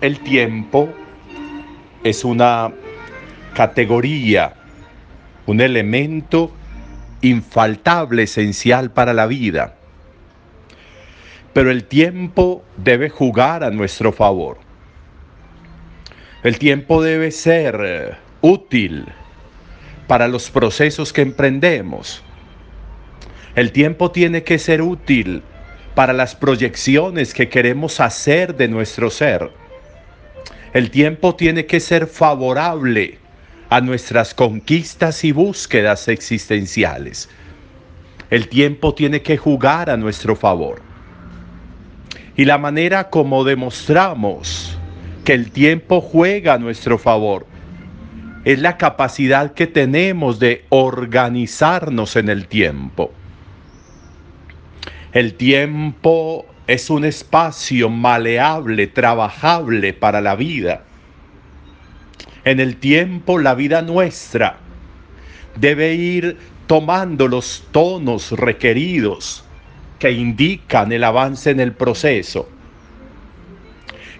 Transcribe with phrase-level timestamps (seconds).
[0.00, 0.88] El tiempo
[2.04, 2.72] es una
[3.52, 4.54] categoría,
[5.46, 6.52] un elemento
[7.20, 9.74] infaltable, esencial para la vida.
[11.52, 14.58] Pero el tiempo debe jugar a nuestro favor.
[16.44, 19.04] El tiempo debe ser eh, útil
[20.06, 22.22] para los procesos que emprendemos.
[23.56, 25.42] El tiempo tiene que ser útil
[25.96, 29.50] para las proyecciones que queremos hacer de nuestro ser.
[30.72, 33.18] El tiempo tiene que ser favorable
[33.70, 37.28] a nuestras conquistas y búsquedas existenciales.
[38.30, 40.82] El tiempo tiene que jugar a nuestro favor.
[42.36, 44.78] Y la manera como demostramos
[45.24, 47.46] que el tiempo juega a nuestro favor
[48.44, 53.12] es la capacidad que tenemos de organizarnos en el tiempo.
[55.12, 60.84] El tiempo es un espacio maleable, trabajable para la vida.
[62.44, 64.58] En el tiempo la vida nuestra
[65.56, 69.44] debe ir tomando los tonos requeridos
[69.98, 72.50] que indican el avance en el proceso.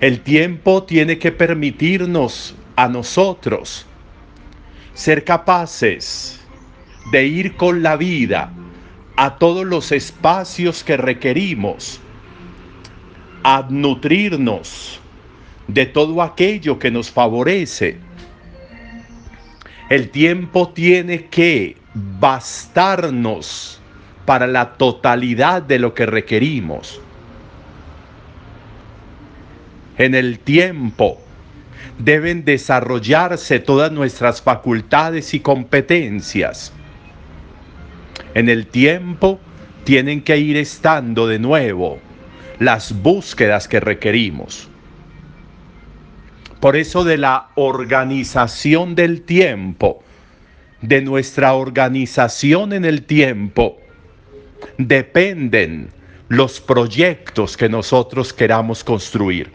[0.01, 3.84] El tiempo tiene que permitirnos a nosotros
[4.95, 6.41] ser capaces
[7.12, 8.51] de ir con la vida
[9.17, 12.01] a todos los espacios que requerimos
[13.70, 15.00] nutrirnos
[15.66, 17.98] de todo aquello que nos favorece.
[19.88, 23.81] El tiempo tiene que bastarnos
[24.26, 27.00] para la totalidad de lo que requerimos.
[29.97, 31.20] En el tiempo
[31.98, 36.72] deben desarrollarse todas nuestras facultades y competencias.
[38.34, 39.41] En el tiempo
[39.84, 41.98] tienen que ir estando de nuevo
[42.59, 44.69] las búsquedas que requerimos.
[46.61, 50.03] Por eso de la organización del tiempo,
[50.83, 53.79] de nuestra organización en el tiempo,
[54.77, 55.91] dependen
[56.29, 59.53] los proyectos que nosotros queramos construir.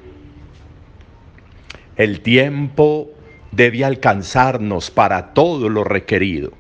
[1.98, 3.10] El tiempo
[3.52, 6.54] debe alcanzarnos para todo lo requerido.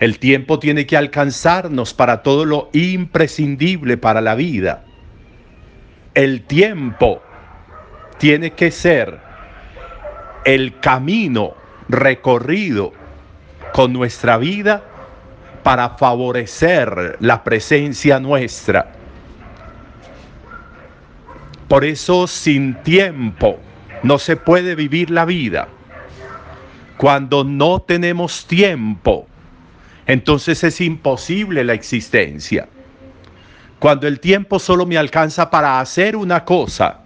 [0.00, 4.84] El tiempo tiene que alcanzarnos para todo lo imprescindible para la vida
[6.20, 7.22] el tiempo
[8.18, 9.18] tiene que ser
[10.44, 11.54] el camino
[11.88, 12.92] recorrido
[13.72, 14.82] con nuestra vida
[15.62, 18.92] para favorecer la presencia nuestra.
[21.68, 23.58] Por eso sin tiempo
[24.02, 25.68] no se puede vivir la vida.
[26.98, 29.26] Cuando no tenemos tiempo,
[30.06, 32.68] entonces es imposible la existencia.
[33.80, 37.00] Cuando el tiempo solo me alcanza para hacer una cosa,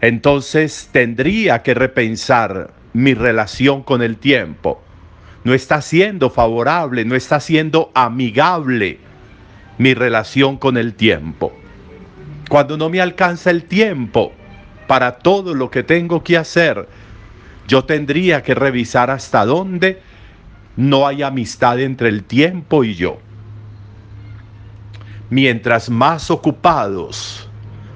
[0.00, 4.80] entonces tendría que repensar mi relación con el tiempo.
[5.42, 9.00] No está siendo favorable, no está siendo amigable
[9.78, 11.52] mi relación con el tiempo.
[12.48, 14.32] Cuando no me alcanza el tiempo
[14.86, 16.88] para todo lo que tengo que hacer,
[17.66, 20.00] yo tendría que revisar hasta dónde
[20.76, 23.18] no hay amistad entre el tiempo y yo
[25.30, 27.48] mientras más ocupados,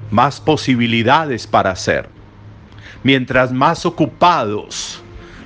[0.09, 2.09] más posibilidades para hacer.
[3.03, 5.01] Mientras más ocupados,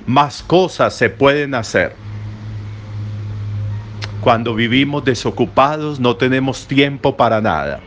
[0.06, 1.94] más cosas se pueden hacer.
[4.20, 7.80] Cuando vivimos desocupados no tenemos tiempo para nada.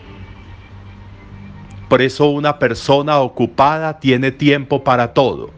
[1.90, 5.50] Por eso una persona ocupada tiene tiempo para todo.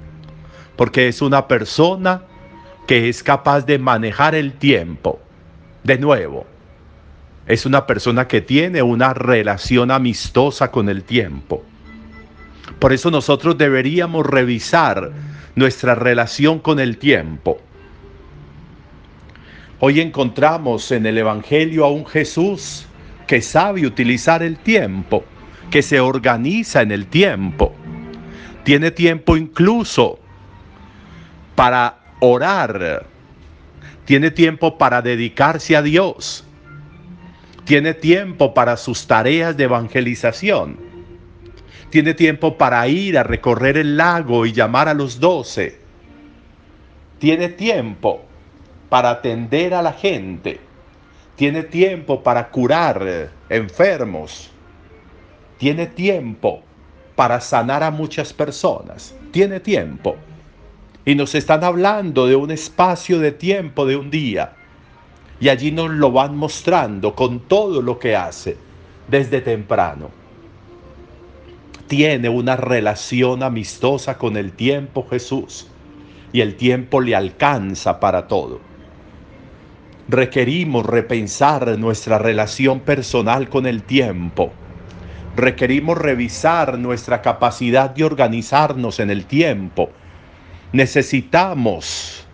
[0.77, 2.23] Porque es una persona
[2.87, 5.19] que es capaz de manejar el tiempo.
[5.83, 6.45] De nuevo,
[7.51, 11.65] es una persona que tiene una relación amistosa con el tiempo.
[12.79, 15.11] Por eso nosotros deberíamos revisar
[15.55, 17.59] nuestra relación con el tiempo.
[19.81, 22.85] Hoy encontramos en el Evangelio a un Jesús
[23.27, 25.25] que sabe utilizar el tiempo,
[25.69, 27.75] que se organiza en el tiempo.
[28.63, 30.19] Tiene tiempo incluso
[31.55, 33.07] para orar.
[34.05, 36.45] Tiene tiempo para dedicarse a Dios
[37.71, 40.77] tiene tiempo para sus tareas de evangelización.
[41.89, 45.79] Tiene tiempo para ir a recorrer el lago y llamar a los doce.
[47.17, 48.25] tiene tiempo
[48.89, 50.59] para atender a la gente,
[51.37, 54.51] tiene tiempo para curar enfermos,
[55.57, 56.63] tiene tiempo
[57.15, 60.17] para sanar a muchas personas, tiene tiempo.
[61.05, 64.57] Y nos están hablando de un espacio de tiempo de un día.
[65.41, 68.57] Y allí nos lo van mostrando con todo lo que hace
[69.07, 70.09] desde temprano.
[71.87, 75.67] Tiene una relación amistosa con el tiempo Jesús
[76.31, 78.61] y el tiempo le alcanza para todo.
[80.07, 84.51] Requerimos repensar nuestra relación personal con el tiempo.
[85.35, 89.89] Requerimos revisar nuestra capacidad de organizarnos en el tiempo.
[90.71, 92.27] Necesitamos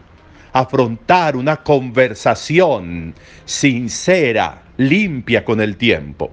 [0.60, 3.14] afrontar una conversación
[3.46, 6.32] sincera, limpia con el tiempo.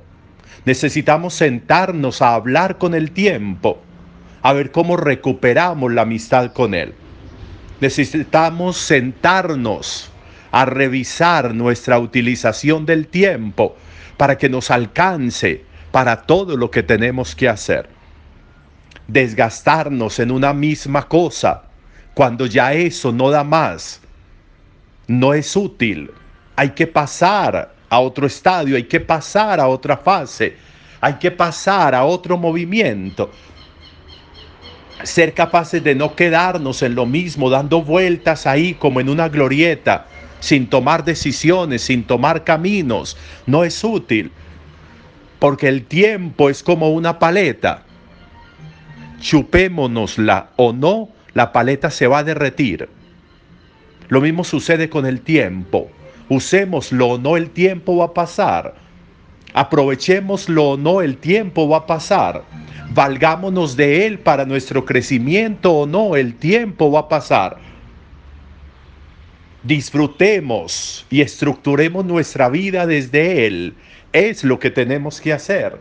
[0.65, 3.83] Necesitamos sentarnos a hablar con el tiempo,
[4.43, 6.95] a ver cómo recuperamos la amistad con él.
[7.81, 10.11] Necesitamos sentarnos
[10.51, 13.77] a revisar nuestra utilización del tiempo
[14.17, 17.91] para que nos alcance para todo lo que tenemos que hacer.
[19.07, 21.65] Desgastarnos en una misma cosa
[22.15, 24.01] cuando ya eso no da más,
[25.07, 26.11] no es útil.
[26.57, 30.57] Hay que pasar a otro estadio, hay que pasar a otra fase,
[31.01, 33.31] hay que pasar a otro movimiento
[35.05, 40.07] ser capaces de no quedarnos en lo mismo, dando vueltas ahí como en una glorieta,
[40.41, 43.17] sin tomar decisiones, sin tomar caminos,
[43.47, 44.33] no es útil,
[45.39, 47.83] porque el tiempo es como una paleta.
[49.21, 52.89] Chupémonosla o no, la paleta se va a derretir.
[54.09, 55.91] Lo mismo sucede con el tiempo.
[56.29, 58.75] Usémoslo o no, el tiempo va a pasar.
[59.53, 62.45] Aprovechémoslo o no, el tiempo va a pasar
[62.95, 67.59] valgámonos de Él para nuestro crecimiento o no, el tiempo va a pasar.
[69.65, 73.75] Disfrutemos y estructuremos nuestra vida desde Él.
[74.13, 75.79] Es lo que tenemos que hacer.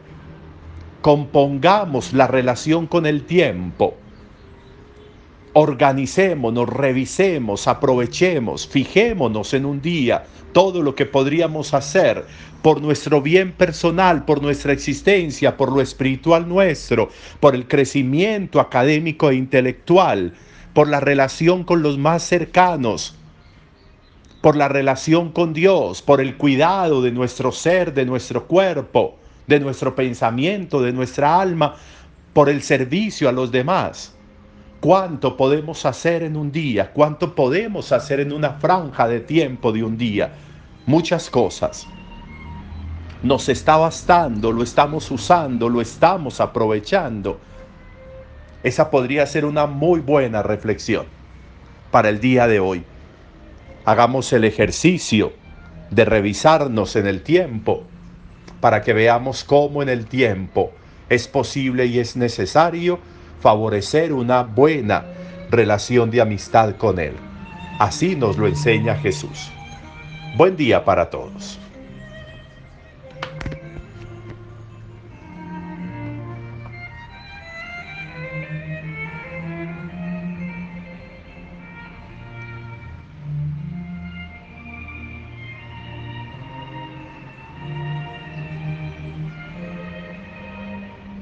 [1.02, 3.96] Compongamos la relación con el tiempo.
[5.56, 12.26] Organicémonos, revisemos, aprovechemos, fijémonos en un día todo lo que podríamos hacer
[12.64, 17.10] por nuestro bien personal, por nuestra existencia, por lo espiritual nuestro,
[17.40, 20.34] por el crecimiento académico e intelectual,
[20.74, 23.16] por la relación con los más cercanos,
[24.42, 29.60] por la relación con Dios, por el cuidado de nuestro ser, de nuestro cuerpo, de
[29.60, 31.76] nuestro pensamiento, de nuestra alma,
[32.34, 34.16] por el servicio a los demás.
[34.84, 36.92] ¿Cuánto podemos hacer en un día?
[36.92, 40.34] ¿Cuánto podemos hacer en una franja de tiempo de un día?
[40.86, 41.88] Muchas cosas.
[43.22, 47.40] Nos está bastando, lo estamos usando, lo estamos aprovechando.
[48.62, 51.06] Esa podría ser una muy buena reflexión
[51.90, 52.84] para el día de hoy.
[53.86, 55.32] Hagamos el ejercicio
[55.92, 57.86] de revisarnos en el tiempo
[58.60, 60.74] para que veamos cómo en el tiempo
[61.08, 63.00] es posible y es necesario
[63.44, 65.04] favorecer una buena
[65.52, 67.14] relación de amistad con Él.
[67.78, 69.52] Así nos lo enseña Jesús.
[70.38, 71.60] Buen día para todos.